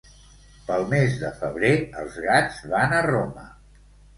[0.69, 1.71] Pel mes de febrer
[2.05, 3.49] els gats van a Roma.